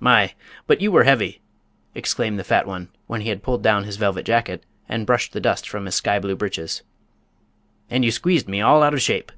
[0.00, 0.34] "My!
[0.66, 1.40] but you were heavy,"
[1.94, 5.40] exclaimed the fat one, when he had pulled down his velvet jacket and brushed the
[5.40, 6.82] dust from his sky blue breeches.
[7.88, 9.32] "And you squeezed me all out of shape."